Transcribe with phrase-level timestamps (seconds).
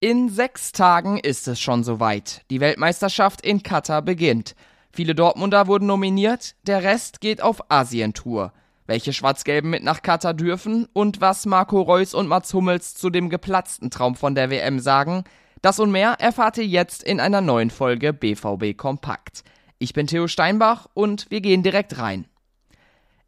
[0.00, 2.42] In sechs Tagen ist es schon soweit.
[2.50, 4.54] Die Weltmeisterschaft in Katar beginnt.
[4.92, 8.52] Viele Dortmunder wurden nominiert, der Rest geht auf Asientour.
[8.86, 13.28] Welche Schwarz-Gelben mit nach Katar dürfen und was Marco Reus und Mats Hummels zu dem
[13.28, 15.24] geplatzten Traum von der WM sagen,
[15.62, 19.42] das und mehr erfahrt ihr jetzt in einer neuen Folge BVB Kompakt.
[19.80, 22.26] Ich bin Theo Steinbach und wir gehen direkt rein.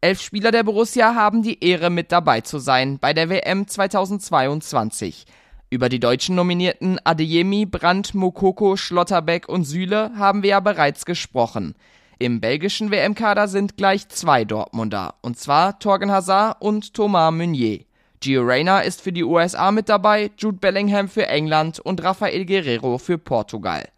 [0.00, 5.26] Elf Spieler der Borussia haben die Ehre mit dabei zu sein bei der WM 2022.
[5.68, 11.74] Über die deutschen Nominierten Adeyemi, Brandt, Mokoko, Schlotterbeck und Süle haben wir ja bereits gesprochen.
[12.20, 17.80] Im belgischen WM-Kader sind gleich zwei Dortmunder, und zwar Torgen Hazard und Thomas Meunier.
[18.20, 22.98] Gio Reyna ist für die USA mit dabei, Jude Bellingham für England und Rafael Guerrero
[22.98, 23.88] für Portugal.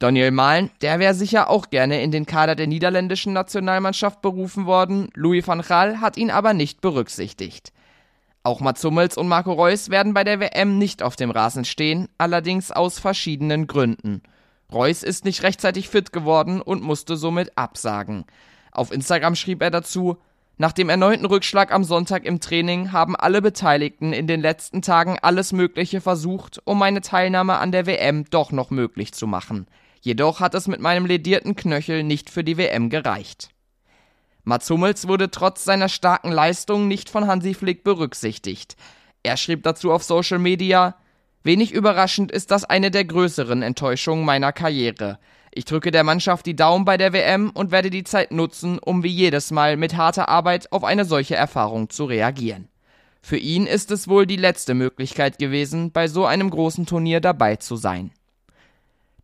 [0.00, 5.10] Daniel Mahlen, der wäre sicher auch gerne in den Kader der niederländischen Nationalmannschaft berufen worden,
[5.14, 7.72] Louis van Gaal hat ihn aber nicht berücksichtigt.
[8.46, 12.08] Auch Mats Hummels und Marco Reus werden bei der WM nicht auf dem Rasen stehen,
[12.18, 14.22] allerdings aus verschiedenen Gründen.
[14.70, 18.26] Reus ist nicht rechtzeitig fit geworden und musste somit absagen.
[18.70, 20.18] Auf Instagram schrieb er dazu,
[20.58, 25.18] nach dem erneuten Rückschlag am Sonntag im Training haben alle Beteiligten in den letzten Tagen
[25.22, 29.66] alles Mögliche versucht, um meine Teilnahme an der WM doch noch möglich zu machen.
[30.02, 33.53] Jedoch hat es mit meinem ledierten Knöchel nicht für die WM gereicht.
[34.44, 38.76] Mats Hummels wurde trotz seiner starken Leistung nicht von Hansi Flick berücksichtigt.
[39.22, 40.96] Er schrieb dazu auf Social Media,
[41.42, 45.18] Wenig überraschend ist das eine der größeren Enttäuschungen meiner Karriere.
[45.52, 49.02] Ich drücke der Mannschaft die Daumen bei der WM und werde die Zeit nutzen, um
[49.02, 52.68] wie jedes Mal mit harter Arbeit auf eine solche Erfahrung zu reagieren.
[53.20, 57.56] Für ihn ist es wohl die letzte Möglichkeit gewesen, bei so einem großen Turnier dabei
[57.56, 58.10] zu sein.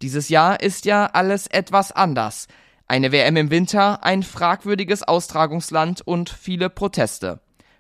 [0.03, 2.49] Dieses Jahr ist ja alles etwas anders.
[2.91, 7.39] Eine WM im Winter, ein fragwürdiges Austragungsland und viele Proteste.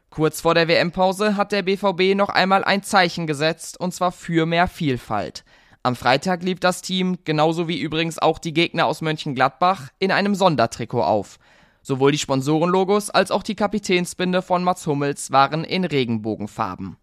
[0.08, 4.46] Kurz vor der WM-Pause hat der BVB noch einmal ein Zeichen gesetzt, und zwar für
[4.46, 5.44] mehr Vielfalt.
[5.82, 10.36] Am Freitag lief das Team, genauso wie übrigens auch die Gegner aus Mönchengladbach, in einem
[10.36, 11.40] Sondertrikot auf.
[11.82, 16.96] Sowohl die Sponsorenlogos als auch die Kapitänsbinde von Mats Hummels waren in Regenbogenfarben.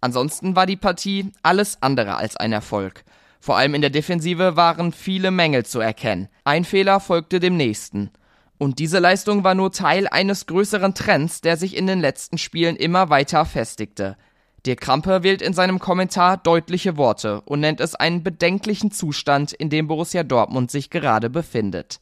[0.00, 3.04] Ansonsten war die Partie alles andere als ein Erfolg.
[3.40, 6.28] Vor allem in der Defensive waren viele Mängel zu erkennen.
[6.44, 8.10] Ein Fehler folgte dem nächsten.
[8.58, 12.76] Und diese Leistung war nur Teil eines größeren Trends, der sich in den letzten Spielen
[12.76, 14.16] immer weiter festigte.
[14.64, 19.70] Dirk Krampe wählt in seinem Kommentar deutliche Worte und nennt es einen bedenklichen Zustand, in
[19.70, 22.00] dem Borussia Dortmund sich gerade befindet.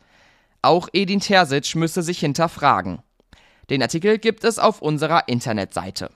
[0.62, 3.02] Auch Edin Terzic müsse sich hinterfragen.
[3.68, 6.10] Den Artikel gibt es auf unserer Internetseite.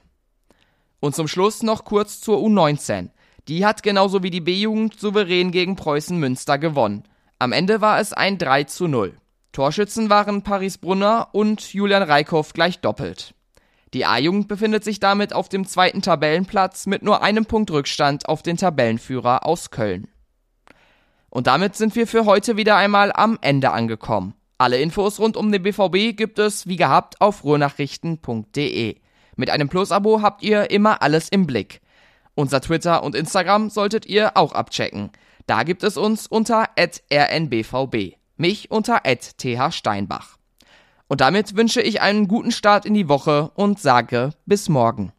[1.00, 3.10] Und zum Schluss noch kurz zur U19.
[3.48, 7.04] Die hat genauso wie die B-Jugend souverän gegen Preußen Münster gewonnen.
[7.38, 9.16] Am Ende war es ein 3 zu 0.
[9.52, 13.34] Torschützen waren Paris Brunner und Julian Reikhoff gleich doppelt.
[13.94, 18.42] Die A-Jugend befindet sich damit auf dem zweiten Tabellenplatz mit nur einem Punkt Rückstand auf
[18.42, 20.08] den Tabellenführer aus Köln.
[21.30, 24.34] Und damit sind wir für heute wieder einmal am Ende angekommen.
[24.58, 28.96] Alle Infos rund um den BVB gibt es, wie gehabt, auf ruhrnachrichten.de.
[29.36, 31.80] Mit einem Plus-Abo habt ihr immer alles im Blick.
[32.38, 35.10] Unser Twitter und Instagram solltet ihr auch abchecken.
[35.48, 40.38] Da gibt es uns unter rnbvb, mich unter thsteinbach.
[41.08, 45.12] Und damit wünsche ich einen guten Start in die Woche und sage bis morgen.